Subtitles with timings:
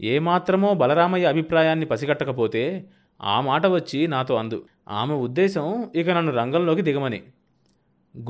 [0.00, 2.88] ఏమాత్రమో బలరామయ్య అభిప్రాయాన్ని పసిగట్టకపోతే
[3.22, 4.66] ఆ మాట వచ్చి నాతో అందు.
[4.88, 7.22] ఆమె ఉద్దేశం ఇక నన్ను రంగంలోకి దిగమని.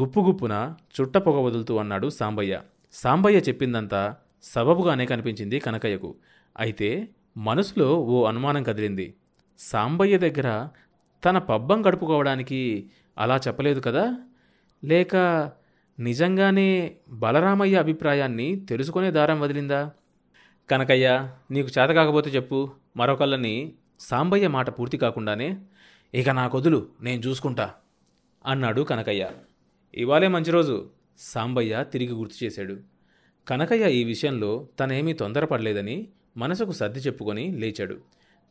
[0.01, 2.61] గుప్పు గుప్పున చుట్ట పొగ వదులుతూ అన్నాడు సాంబయ్య.
[2.93, 6.15] సాంబయ్య చెప్పిందంతా సబబుగానే కనిపించింది కనకయ్యకు.
[6.59, 9.14] అయితే మనసులో ఓ అనుమానం కదిలింది.
[9.59, 10.69] సాంబయ్య దగ్గర
[11.25, 14.14] తన పబ్బం గడుపుకోవడానికి అలా చెప్పలేదు కదా?
[14.85, 15.16] లేక
[15.98, 19.91] నిజంగానే బలరామయ్య అభిప్రాయాన్ని తెలుసుకునే దారం వదిలిందా?
[20.71, 22.71] కనకయ్య నీకు చేత కాకపోతే చెప్పు.
[22.97, 25.61] మరొకళ్ళని సాంబయ్య మాట పూర్తి కాకుండానే
[26.15, 27.75] ఇక నా కొదులు నేను చూసుకుంటా
[28.47, 29.30] అన్నాడు కనకయ్య.
[29.95, 32.77] ఇవాళే మంచి రోజు సాంబయ్య తిరిగి గుర్తు చేశాడు.
[33.48, 37.97] కనకయ్య ఈ విషయంలో తనేమీ తొందరపడలేదని మనసుకు సర్ది చెప్పుకొని లేచాడు.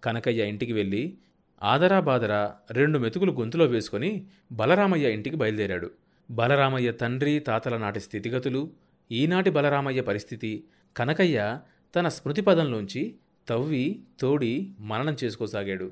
[0.04, 1.18] కనకయ్య ఇంటికి వెళ్ళి
[1.63, 5.91] ఆదరా బాదరా రెండు మెతుకులు గొంతులో వేసుకొని బలరామయ్య ఇంటికి బయలుదేరాడు.
[6.32, 8.72] బలరామయ్య తండ్రి తాతల నాటి స్థితిగతులు
[9.12, 10.63] ఈనాటి బలరామయ్య పరిస్థితి
[10.98, 11.58] కనకయ్య
[11.98, 13.16] తన స్మృతిపదంలోంచి
[13.48, 15.92] తవ్వి తోడి మననం చేసుకోసాగాడు.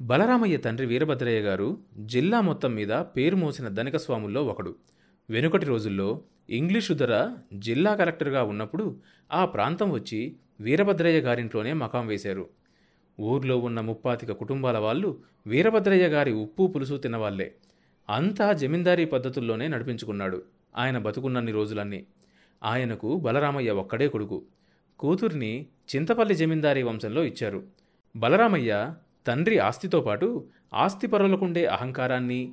[0.00, 4.76] బలరామయ్య తండ్రి వీరభద్రయ్య గారు జిల్లా మొత్తం మీద పేరు మోసిన ధనిక స్వాముల్లో ఒకడు.
[5.30, 9.00] వెనుకటి రోజుల్లో ఇంగ్లీషు ధర జిల్లా కలెక్టర్గా ఉన్నప్పుడు
[9.32, 12.48] ఆ ప్రాంతం వచ్చి వీరభద్రయ్య గారింట్లోనే మకాం వేశారు.
[13.20, 17.54] ఊర్లో ఉన్న ముప్పాతిక కుటుంబాల వాళ్ళు వీరభద్రయ్య గారి ఉప్పు పులుసు తినవాళ్ళే.
[18.10, 20.42] అంతా జమీందారీ పద్ధతుల్లోనే నడిపించుకున్నాడు.
[20.76, 22.06] ఆయన బతుకున్నన్ని రోజులన్నీ.
[22.64, 24.44] ఆయనకు బలరామయ్య ఒక్కడే కొడుకు.
[24.98, 27.62] కూతుర్ని చింతపల్లి జమీందారీ వంశంలో ఇచ్చారు.
[28.16, 28.94] బలరామయ్య
[29.26, 32.52] తండ్రి ఆస్తితో పాటు ఆస్తి పరులకుండే అహంకారాన్ని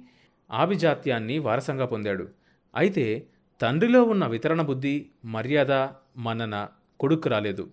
[0.52, 2.28] ఆభిజాత్యాన్ని వారసంగా పొందాడు.
[2.76, 3.28] అయితే
[3.62, 5.72] తండ్రిలో ఉన్న వితరణ బుద్ధి మర్యాద
[6.18, 6.68] మన్నన
[7.00, 7.70] కొడుక్కు రాలేదు.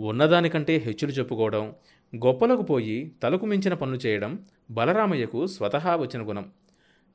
[0.00, 1.74] ఉన్నదానికంటే హెచ్చులు చెప్పుకోవడం
[2.16, 6.50] గొప్పలకు పోయి తలకు మించిన పనులు చేయడం బలరామయ్యకు స్వతహా వచ్చిన గుణం.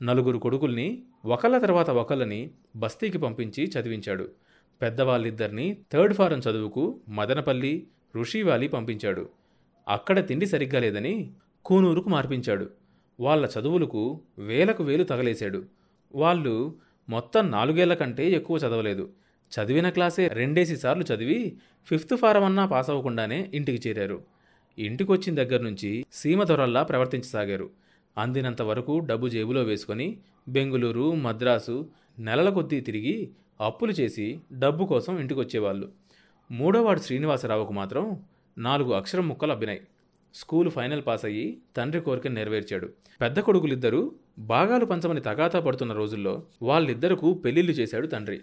[0.01, 4.29] నలుగురు కొడుకుల్ని ఒకళ్ళ తర్వాత ఒకళ్ళని బస్తీకి పంపించి చదివించాడు.
[4.81, 9.29] పెద్దవాళ్ళిద్దరినీ థర్డ్ ఫారం చదువుకు మదనపల్లి ఋషివాలి పంపించాడు.
[9.87, 11.31] అక్కడ తిండి సరిగ్గా లేదని
[11.65, 12.69] కూనూరుకు మార్పించాడు.
[13.19, 15.65] వాళ్ళ చదువులకు వేలకు వేలు తగలేశాడు.
[16.15, 16.75] వాళ్ళు
[17.09, 19.09] మొత్తం నాలుగేళ్ళ కంటే ఎక్కువ చదవలేదు.
[19.51, 24.21] చదివిన క్లాసే రెండేసి సార్లు చదివి ఫిఫ్త్ ఫారం అన్నా పాస్ అవ్వకుండానే ఇంటికి చేరారు.
[24.79, 27.69] ఇంటికొచ్చిన దగ్గర నుంచి సీమ దొరల్లా ప్రవర్తించసాగారు.
[28.17, 30.17] అందినంత వరకు డబ్బు జేబులో వేసుకొని
[30.47, 31.89] బెంగుళూరు మద్రాసు
[32.19, 35.91] నెలల కొద్దీ తిరిగి అప్పులు చేసి డబ్బు కోసం ఇంటికొచ్చేవాళ్ళు.
[36.51, 38.23] మూడోవాడు శ్రీనివాసరావుకు మాత్రం
[38.57, 39.81] నాలుగు అక్షరం ముక్కలు అబ్బినాయి.
[40.33, 42.89] స్కూలు ఫైనల్ పాస్ అయ్యి తండ్రి కోరికను నెరవేర్చాడు.
[43.21, 48.41] పెద్ద కొడుకులిద్దరూ భాగాలు పంచమని తగాతా పడుతున్న రోజుల్లో వాళ్ళిద్దరకు పెళ్ళిళ్ళు చేశాడు తండ్రి.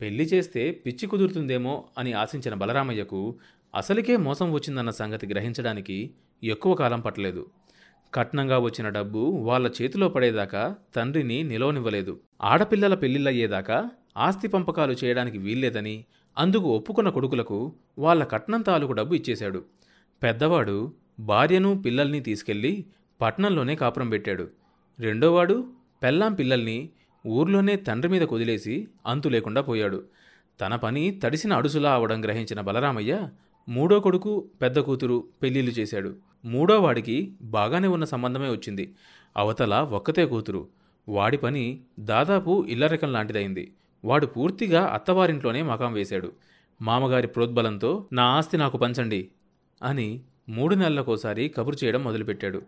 [0.00, 3.38] పెళ్ళి చేస్తే పిచ్చి కుదురుతుందేమో అని ఆశించిన బలరామయ్యకు
[3.74, 6.10] అసలుకే మోసం వచ్చిందన్న సంగతి గ్రహించడానికి
[6.44, 7.46] ఎక్కువ కాలం పట్టలేదు.
[8.14, 12.20] కట్నంగా వచ్చిన డబ్బు వాళ్ళ చేతిలో పడేదాకా తండ్రిని నిలవనివ్వలేదు.
[12.42, 16.04] ఆడపిల్లల పెళ్ళిళ్ళయ్యేదాకా ఆస్తి పంపకాలు చేయడానికి వీల్లేదని
[16.38, 19.64] అందుకు ఒప్పుకున్న కొడుకులకు వాళ్ళ కట్నం తాలూకు డబ్బు ఇచ్చేశాడు.
[20.22, 22.84] పెద్దవాడు భార్యను పిల్లల్ని తీసుకెళ్ళి
[23.20, 24.48] పట్నంలోనే కాపురం పెట్టాడు.
[24.98, 25.66] రెండోవాడు
[26.02, 26.88] పెళ్ళాం పిల్లల్ని
[27.26, 30.04] ఊర్లోనే తండ్రి మీద కొదిలేసి అంతు లేకుండా పోయాడు.
[30.60, 33.28] తన పని తడిసిన అడుసులా అవడం గ్రహించిన బలరామయ్య
[33.68, 36.16] మూడో కొడుకు పెద్ద కూతురు పెళ్ళిళ్ళు చేశాడు.
[36.44, 38.94] మూడో వాడికి బాగానే ఉన్న సంబంధమే వచ్చింది.
[39.36, 40.68] అవతల ఒక్కతే కూతురు.
[41.08, 43.72] వాడి పని దాదాపు ఇల్లరకం లాంటిదైంది
[44.06, 46.28] వాడు పూర్తిగా అత్తవారింట్లోనే మకాం వేశాడు.
[46.80, 49.20] మామగారి ప్రోద్బలంతో నా ఆస్తి నాకు పంచండి
[49.82, 50.08] అని
[50.48, 52.60] మూడు నెలలకోసారి కబురు చేయడం మొదలుపెట్టాడు.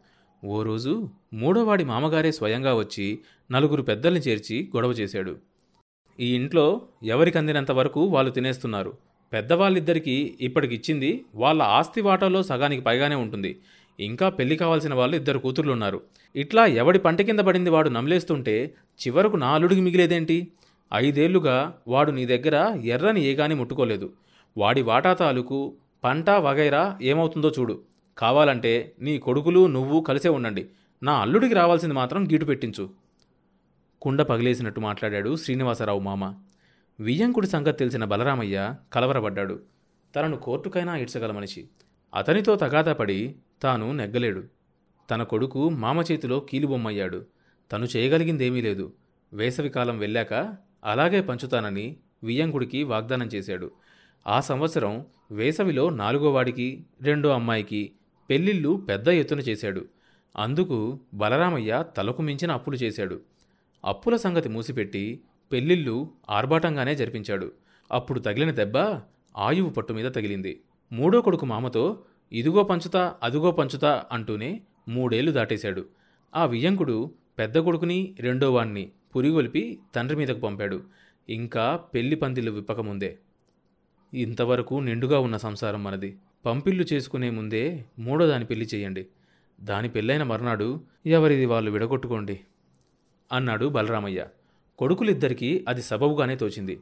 [0.43, 0.93] ఓ రోజు
[1.35, 3.07] మూడోవాడి మామగారే స్వయంగా వచ్చి
[3.51, 5.33] నలుగురు పెద్దల్ని చేర్చి గొడవ చేశాడు.
[6.19, 6.67] ఈ ఇంట్లో
[7.05, 8.93] ఎవరికి అందినంత వరకు వాళ్ళు తినేస్తున్నారు.
[9.33, 13.53] పెద్దవాళ్ళిద్దరికీ ఇప్పటికిచ్చింది వాళ్ళ ఆస్తి వాటాలో సగానికి పైగానే ఉంటుంది.
[13.99, 15.99] ఇంకా పెళ్ళి కావాల్సిన వాళ్ళు ఇద్దరు కూతుర్లు ఉన్నారు
[16.37, 18.55] ఇట్లా ఎవడి పంట కింద పడింది వాడు నమిలేస్తుంటే
[19.01, 20.37] చివరకు నా అల్లుడికి మిగిలేదేంటి?
[20.95, 24.13] ఐదేళ్ళుగా వాడు నీ దగ్గర ఎర్రని ఏగాని ముట్టుకోలేదు.
[24.57, 27.83] వాడి వాటా తాలూకు పంట వగైరా ఏమవుతుందో చూడు.
[28.19, 30.69] కావాలంటే నీ కొడుకులు నువ్వు కలిసే ఉండండి.
[31.03, 32.91] నా అల్లుడికి రావాల్సింది మాత్రం గీటు పెట్టించు.
[34.03, 36.35] కుండ పగిలేసినట్టు మాట్లాడాడు శ్రీనివాసరావు మామ.
[37.01, 39.61] వియ్యంకుడి సంగతి తెలిసిన బలరామయ్య కలవరపడ్డాడు.
[40.17, 41.69] తనను కోర్టుకైనా ఈడ్చగల మనిషి.
[42.15, 44.45] అతనితో తగాదాపడి తాను నెగ్గలేడు.
[45.11, 47.27] తన కొడుకు మామ చేతిలో కీలుబొమ్మయ్యాడు.
[47.73, 48.93] తను చేయగలిగిందేమీ లేదు.
[49.33, 53.71] వేసవికాలం వెళ్ళాక అలాగే పంచుతానని వియ్యంకుడికి వాగ్దానం చేశాడు.
[54.27, 57.93] ఆ సంవత్సరం వేసవిలో నాలుగో వాడికి రెండో అమ్మాయికి
[58.31, 59.85] పెళ్ళిళ్ళు పెద్ద ఎత్తున చేశాడు.
[60.37, 63.21] అందుకు బలరామయ్య తలకు మించిన అప్పులు చేశాడు.
[63.85, 65.21] అప్పుల సంగతి మూసిపెట్టి
[65.53, 67.53] పెళ్ళిళ్ళు ఆర్భాటంగానే జరిపించాడు.
[67.93, 69.01] అప్పుడు తగిలిన దెబ్బ
[69.37, 70.61] ఆయువు పట్టు మీద తగిలింది.
[70.93, 71.99] మూడో కొడుకు మామతో
[72.33, 75.85] ఇదిగో పంచుతా అదిగో పంచుతా అంటూనే మూడేళ్ళు దాటేశాడు.
[76.37, 80.83] ఆ వియ్యంకుడు పెద్ద కొడుకుని రెండో వాణ్ణి పురిగొలిపి తండ్రి మీదకు పంపాడు.
[81.29, 83.19] ఇంకా పెళ్ళి పందిళ్ళు విప్పకముందే
[84.15, 86.17] ఇంతవరకు నిండుగా ఉన్న సంసారం మనది.
[86.47, 89.07] పంపిళ్ళు చేసుకునే ముందే మూడో దాని పెళ్ళి చేయండి.
[89.61, 92.41] దాని పెళ్ళైన మర్నాడు ఎవరిది వాళ్ళు విడగొట్టుకోండి?
[93.33, 94.27] అన్నాడు బలరామయ్య.
[94.79, 96.81] కొడుకులిద్దరికీ అది సబబుగానే తోచింది.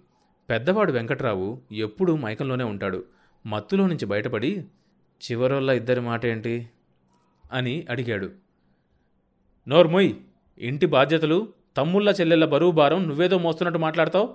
[0.50, 3.04] పెద్దవాడు వెంకట్రావు ఎప్పుడూ మైకంలోనే ఉంటాడు.
[3.46, 4.64] మత్తులో నుంచి బయటపడి
[5.22, 6.68] చివరోళ్ళ ఇద్దరి మాట ఏంటి
[7.52, 8.30] అని అడిగాడు.
[9.68, 10.14] నోర్మొయ్
[10.58, 14.34] ఇంటి బాధ్యతలు తమ్ముళ్ళ చెల్లెళ్ళ బరువు భారం నువ్వేదో మోస్తున్నట్టు మాట్లాడతావు?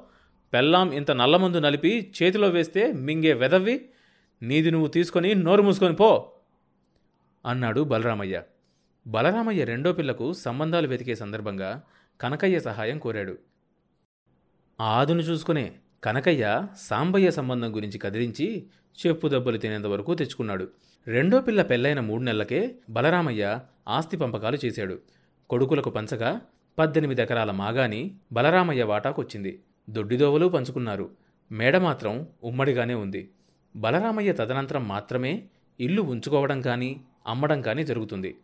[0.53, 3.85] పెళ్ళాం ఇంత నల్లమందు నలిపి చేతిలో వేస్తే మింగే వెదవ్వి
[4.41, 6.31] నీది నువ్వు తీసుకొని నోరు మూసుకొని పో
[7.45, 8.41] అన్నాడు బలరామయ్య.
[9.07, 11.81] బలరామయ్య రెండో పిల్లకు సంబంధాలు వెతికే సందర్భంగా
[12.21, 13.37] కనకయ్య సహాయం కోరాడు.
[14.81, 15.73] ఆదును చూసుకునే
[16.03, 18.67] కనకయ్య సాంబయ్య సంబంధం గురించి కదిలించి
[19.07, 20.67] చెప్పు దెబ్బలు తినేంత వరకు తెచ్చుకున్నాడు.
[21.07, 24.99] రెండో పిల్ల పెళ్ళైన మూడు నెలలకే బలరామయ్య ఆస్తి పంపకాలు చేశాడు.
[25.49, 26.41] కొడుకులకు పంచగా
[26.79, 29.59] పద్దెనిమిది ఎకరాల మాగాని బలరామయ్య వాటాకొచ్చింది.
[29.89, 31.09] దొడ్డిదోవలు పంచుకున్నారు.
[31.51, 33.29] మేడ మాత్రం ఉమ్మడిగానే ఉంది.
[33.75, 35.43] బలరామయ్య తదనంతరం మాత్రమే
[35.79, 38.35] ఇల్లు ఉంచుకోవడం కానీ అమ్మడం కానీ జరుగుతుంది.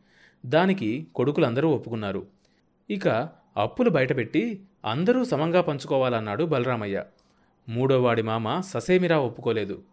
[0.45, 2.27] దానికి కొడుకులందరూ ఒప్పుకున్నారు.
[2.89, 7.03] ఇక అప్పులు బయటపెట్టి అందరూ సమంగా పంచుకోవాలన్నాడు బలరామయ్య.
[7.69, 9.83] మూడోవాడి మామ ససేమిరా ఒప్పుకోలేదు.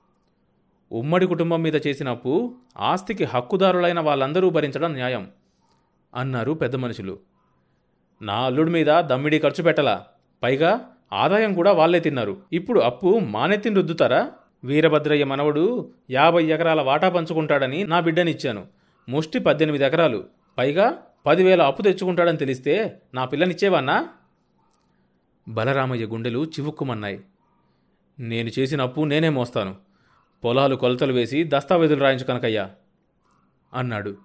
[0.93, 5.31] ఉమ్మడి కుటుంబం మీద చేసిన అప్పు ఆస్తికి హక్కుదారులైన వాళ్ళందరూ భరించడం న్యాయం
[6.15, 7.19] అన్నారు పెద్ద మనుషులు
[8.23, 10.07] నా అల్లుడి మీద దమ్మిడి ఖర్చు పెట్టలా?
[10.43, 12.43] పైగా ఆదాయం కూడా వాళ్ళే తిన్నారు.
[12.53, 14.33] ఇప్పుడు అప్పు మానెత్తిని రుద్దుతారా?
[14.65, 18.67] వీరభద్రయ్య మనవడు యాభై ఎకరాల వాటా పంచుకుంటాడని నా బిడ్డనిచ్చాను.
[19.09, 20.25] ముష్టి పద్దెనిమిది ఎకరాలు.
[20.59, 24.09] పైగా పదివేల అప్పు తెచ్చుకుంటాడని తెలిస్తే నా పిల్లనిచ్చేవాన్నా
[25.49, 27.21] బలరామయ్య గుండెలు చివుక్కుమన్నాయి.
[28.21, 29.77] నేను చేసిన అప్పు నేనే మోస్తాను.
[30.45, 32.71] పొలాలు కొలతలు వేసి దస్తావేజులు రాయించు కనకయ్యా
[33.75, 34.17] అన్నాడు.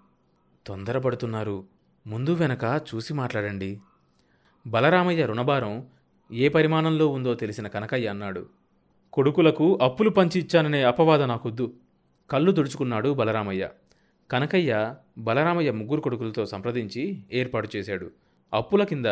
[0.68, 1.64] తొందరపడుతున్నారు.
[2.08, 3.80] ముందు వెనక చూసి మాట్లాడండి.
[4.68, 5.88] బలరామయ్య రుణభారం
[6.32, 8.46] ఏ పరిమాణంలో ఉందో తెలిసిన కనకయ్య అన్నాడు.
[9.14, 11.74] కొడుకులకు అప్పులు పంచి ఇచ్చాననే అపవాద నాకొద్దు.
[12.32, 13.70] కళ్ళు తుడుచుకున్నాడు బలరామయ్య.
[14.32, 18.12] కనకయ్య బలరామయ్య ముగ్గురు కొడుకులతో సంప్రదించి ఏర్పాటు చేశాడు.
[18.54, 19.06] అప్పుల కింద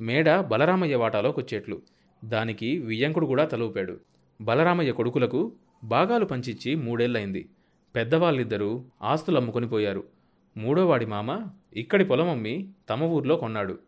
[0.00, 1.82] మేడ బలరామయ్య వాటాలోకొచ్చేట్లు.
[2.24, 4.00] దానికి వియ్యంకుడు కూడా తలూపాడు
[4.40, 5.52] బలరామయ్య కొడుకులకు
[5.84, 7.48] భాగాలు పంచిచ్చి మూడేళ్ళయింది.
[7.96, 10.17] పెద్దవాళ్ళిద్దరూ ఆస్తులు అమ్ముకొని పోయారు.
[10.58, 11.30] మూడోవాడి మామ
[11.76, 13.78] ఇక్కడి పొలం అమ్మి తమ ఊర్లో కొన్నాడు.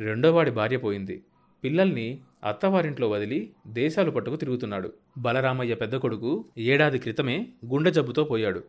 [0.00, 1.22] రెండోవాడి భార్య పోయింది.
[1.64, 4.92] పిల్లల్ని అత్తవారింట్లో వదిలి దేశాలు పట్టుకు తిరుగుతున్నాడు.
[5.18, 8.62] బలరామయ్య పెద్ద కొడుకు ఏడాది క్రితమే గుండె జబ్బుతో పోయాడు.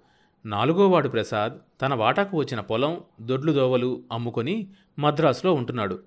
[0.45, 4.67] నాలుగోవాడు ప్రసాద్ తన వాటాకు వచ్చిన పొలం దొడ్లు దోవలు అమ్ముకొని
[4.99, 5.99] మద్రాసులో ఉంటున్నాడు.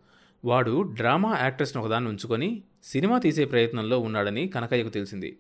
[0.45, 5.37] వాడు డ్రామా యాక్ట్రెస్ను ఒకదాన్ని ఉంచుకొని సినిమా తీసే ప్రయత్నంలో ఉన్నాడని కనకయ్యకు తెలిసింది.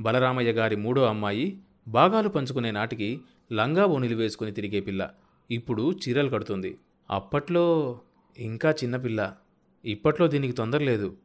[0.00, 1.58] బలరామయ్య గారి మూడో అమ్మాయి
[1.88, 3.20] భాగాలు పంచుకునే నాటికి
[3.52, 5.10] లంగా ఓణిలు వేసుకుని తిరిగే పిల్ల.
[5.50, 6.78] ఇప్పుడు చీరలు కడుతుంది.
[7.10, 7.98] అప్పట్లో
[8.38, 9.34] ఇంకా చిన్నపిల్ల
[9.84, 11.16] ఇప్పట్లో దీనికి తొందర లేదు.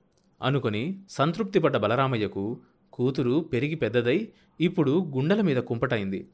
[0.42, 2.58] అనుకొని సంతృప్తిపడ్డ బలరామయ్యకు
[2.94, 4.28] కూతురు పెరిగి పెద్దదై
[4.62, 6.28] ఇప్పుడు గుండెల మీద కుంపటైంది.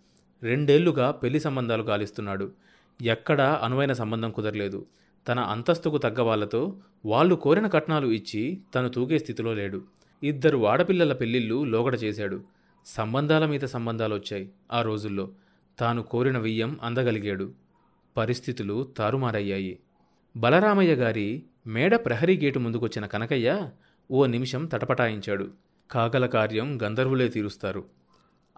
[0.44, 2.52] రెండేళ్ళుగా పెళ్ళి సంబంధాలు గాలిస్తున్నాడు.
[3.02, 4.86] ఎక్కడా అనువైన సంబంధం కుదరలేదు.
[5.28, 9.82] తన అంతస్తుకు తగ్గ వాళ్ళతో వాళ్ళు కోరిన కట్నాలు ఇచ్చి తను తూగే స్థితిలో లేడు.
[10.24, 12.44] ఇద్దరు ఆడపిల్లల పెళ్ళిళ్ళు లోగడ చేశాడు.
[12.86, 15.32] సంబంధాల మీద సంబంధాలు వచ్చాయి ఆ రోజుల్లో.
[15.80, 17.54] తాను కోరిన వియ్యం అందగలిగాడు.
[18.18, 19.80] పరిస్థితులు తారుమారయ్యాయి.
[20.38, 23.70] బలరామయ్య గారి మేడ ప్రహరీ గేటు ముందుకొచ్చిన కనకయ్య
[24.12, 25.52] ఓ నిమిషం తటపటాయించాడు.
[25.92, 27.84] కాగల కార్యం గంధర్వులే తీరుస్తారు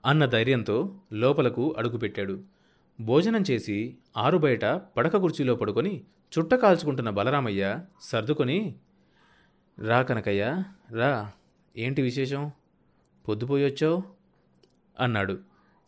[0.05, 2.43] అన్న ధైర్యంతో లోపలకు అడుగుపెట్టాడు.
[3.01, 8.75] భోజనం చేసి ఆరు బయట పడక కుర్చీలో పడుకొని చుట్ట కాల్చుకుంటున్న బలరామయ్య సర్దుకొని
[9.79, 11.31] రా కనకయ్య రా
[11.77, 12.51] ఏంటి విశేషం?
[13.27, 14.03] పొద్దుపోయొచ్చావు
[14.99, 15.37] అన్నాడు.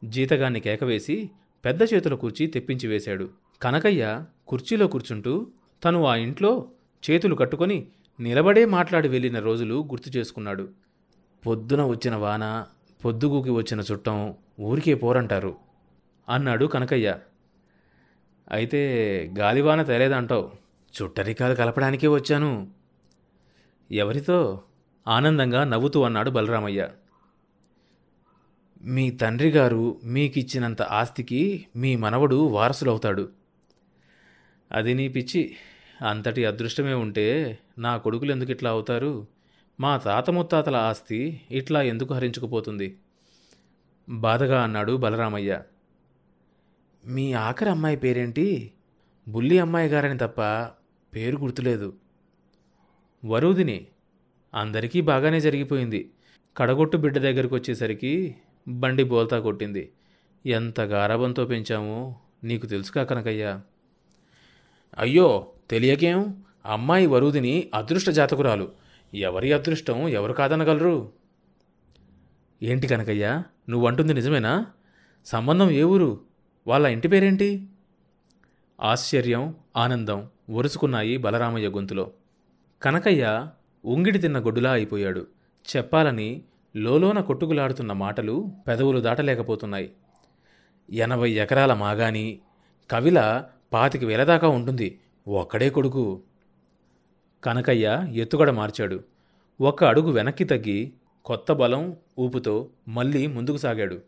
[0.04, 1.30] జీతగాన్ని కేకవేసి
[1.66, 3.45] పెద్ద చేతుల కూర్చి తెప్పించి వేశాడు.
[3.62, 5.48] కనకయ్య కుర్చీలో కూర్చుంటూ
[5.84, 6.72] తను ఆ ఇంట్లో
[7.12, 7.88] చేతులు కట్టుకొని
[8.20, 10.70] నిలబడే మాట్లాడి వెళ్ళిన రోజులు గుర్తు చేసుకున్నాడు.
[11.46, 12.66] పొద్దున వచ్చిన వాన
[13.06, 15.56] పొద్దుగుకి వచ్చిన చుట్టం ఊరికే పోరంటారు
[16.30, 17.18] అన్నాడు కనకయ్య.
[18.52, 18.80] అయితే
[19.40, 20.52] గాలివాన తేలేదంటావు.
[21.02, 22.68] చుట్టరికాలు కలపడానికే వచ్చాను.
[23.92, 24.62] ఎవరితో?
[25.08, 26.90] ఆనందంగా నవ్వుతూ అన్నాడు బలరామయ్య.
[28.84, 33.30] మీ తండ్రి గారు మీకిచ్చినంత ఆస్తికి మీ మనవడు వారసులవుతాడు.
[34.72, 35.56] అది నీ పిచ్చి.
[36.08, 39.28] అంతటి అదృష్టమే ఉంటే నా కొడుకులు ఎందుకు ఇట్లా అవుతారు?
[39.80, 42.98] మా తాత ముత్తాతల ఆస్తి ఇట్లా ఎందుకు హరించుకుపోతుంది?
[44.10, 45.62] బాధగా అన్నాడు బలరామయ్య.
[47.06, 48.72] మీ ఆఖరి అమ్మాయి పేరేంటి?
[49.28, 50.42] బుల్లి అమ్మాయి గారని తప్ప
[51.16, 51.94] పేరు గుర్తులేదు.
[53.26, 53.88] వరుదిని.
[54.54, 56.12] అందరికీ బాగానే జరిగిపోయింది.
[56.58, 58.36] కడగొట్టు బిడ్డ దగ్గరికి వచ్చేసరికి
[58.68, 59.92] బండి బోల్తా కొట్టింది.
[60.46, 63.62] ఎంత గారాబంతో పెంచామో నీకు తెలుసుకా కనకయ్యా.
[64.98, 66.44] అయ్యో తెలియకేం?
[66.66, 68.72] అమ్మాయి వరుదిని అదృష్ట జాతకురాలు.
[69.14, 71.12] ఎవరి అదృష్టం ఎవరు కాదనగలరు?
[72.64, 74.66] ఏంటి కనకయ్యా నువ్వంటుంది నిజమేనా?
[75.26, 76.22] సంబంధం ఏ ఊరు?
[76.68, 77.68] వాళ్ళ ఇంటి పేరేంటి?
[78.82, 82.12] ఆశ్చర్యం ఆనందం ఒరుసుకున్నాయి బలరామయ్య గొంతులో.
[82.82, 83.48] కనకయ్య
[83.86, 85.28] ఉంగిడి తిన్న గొడ్డులా అయిపోయాడు.
[85.76, 86.42] చెప్పాలని
[86.76, 89.92] లోలోన కొట్టుకులాడుతున్న మాటలు పెదవులు దాటలేకపోతున్నాయి.
[90.92, 92.40] ఎనభై ఎకరాల మాగాని
[92.92, 93.46] కవిల
[93.76, 95.00] పాతిక వేల దాకా ఉంటుంది.
[95.28, 96.22] ఒక్కడే కొడుకు.
[97.44, 99.04] కనకయ్య ఎత్తుగడ మార్చాడు.
[99.62, 100.94] ఒక్క అడుగు వెనక్కి తగ్గి
[101.26, 104.02] కొత్త బలం ఊపుతో మళ్ళీ ముందుకు సాగాడు.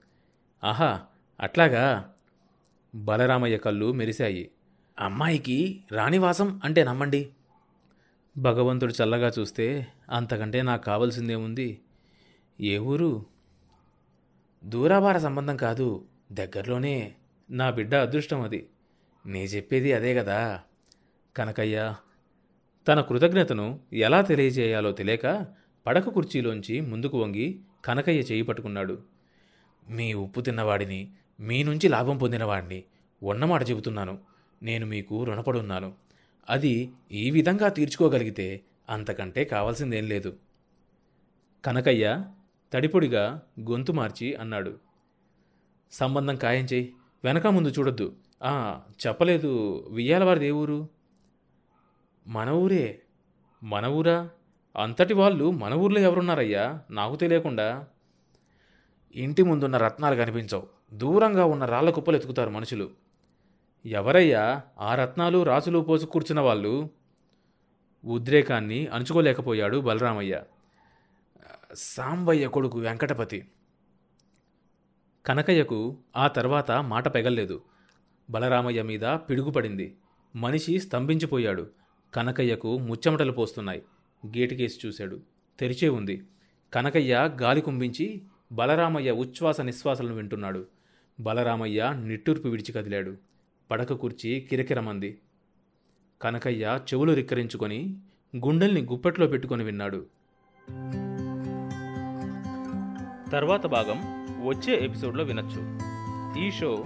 [0.64, 1.02] ఆహా
[1.40, 2.14] అట్లాగా?
[2.96, 4.52] బలరామయ్య కళ్ళు మెరిశాయి.
[5.00, 7.30] అమ్మాయికి రాణివాసం అంటే నమ్మండి.
[8.38, 11.82] భగవంతుడు చల్లగా చూస్తే అంతకంటే నాకు కావలసిందేముంది?
[12.62, 13.26] ఏ ఊరు?
[14.64, 16.06] దూరాభార సంబంధం కాదు.
[16.32, 17.14] దగ్గరలోనే
[17.52, 18.70] నా బిడ్డ అదృష్టం అది.
[19.27, 20.62] నీ చెప్పేది అదే కదా
[21.36, 21.96] కనకయ్య
[22.88, 25.48] తన కృతజ్ఞతను ఎలా తెలియజేయాలో తెలియక
[25.88, 29.03] పడక కుర్చీలోంచి ముందుకు వంగి కనకయ్య చేయి పట్టుకున్నాడు.
[29.89, 32.84] మీ ఉప్పు తిన్నవాడిని మీ నుంచి లాభం పొందినవాడిని
[33.24, 34.19] ఉన్నమాట చెబుతున్నాను.
[34.63, 35.93] నేను మీకు రుణపడున్నాను.
[36.50, 40.38] అది ఈ విధంగా తీర్చుకోగలిగితే అంతకంటే కావాల్సిందేం లేదు.
[41.65, 42.24] కనకయ్య
[42.74, 44.77] తడిపొడిగా గొంతు మార్చి అన్నాడు.
[45.91, 46.93] సంబంధం ఖాయం చేయి
[47.24, 48.15] వెనక ముందు చూడొద్దు.
[48.44, 49.88] చెప్పలేదు చెప్పలేదు.
[49.91, 50.89] వియ్యాలవారి ఊరు
[52.27, 53.01] మన ఊరే.
[53.63, 54.29] మన ఊరా?
[54.77, 56.82] అంతటి వాళ్ళు మన ఊర్లో ఎవరున్నారయ్యా?
[56.91, 57.88] నాకు తెలియకుండా.
[59.15, 60.67] ఇంటి ముందున్న రత్నాలు కనిపించవు.
[60.94, 62.89] దూరంగా ఉన్న రాళ్ళ కుప్పలు ఎతుకుతారు మనుషులు.
[63.86, 64.62] ఎవరయ్యా?
[64.79, 66.89] ఆ రత్నాలు రాసులు పోసు కూర్చున్న వాళ్ళు?
[68.06, 70.44] ఉద్రేకాన్ని అణుచుకోలేకపోయాడు బలరామయ్య.
[71.74, 73.51] సాంబయ్య కొడుకు వెంకటపతి.
[75.25, 77.62] కనకయ్యకు ఆ తర్వాత మాట పెగల్లేదు.
[78.29, 79.96] బలరామయ్య మీద పిడుగుపడింది.
[80.36, 81.69] మనిషి స్తంభించిపోయాడు.
[82.13, 83.81] కనకయ్యకు ముచ్చెమటలు పోస్తున్నాయి.
[84.25, 85.19] గేటుకేసి చూశాడు.
[85.60, 86.24] తెరిచే ఉంది.
[86.74, 90.67] కనకయ్య గాలి కుంభించి బలరామయ్య ఉచ్ఛ్వాస నిశ్వాసాలను వింటున్నాడు.
[91.19, 93.17] బలరామయ్య నిట్టూర్పు విడిచి కదిలాడు.
[93.72, 95.19] పడక కుర్చీ కిరకిరమంది.
[96.22, 97.98] కనకయ్య చెవులు రిక్కరించుకొని
[98.36, 100.05] గుండెల్ని గుప్పెట్లో పెట్టుకొని విన్నాడు.
[103.31, 103.98] తర్వాత భాగం
[104.48, 105.79] వచ్చే ఎపిసోడ్లో వినొచ్చు.
[106.46, 106.86] ఈ షో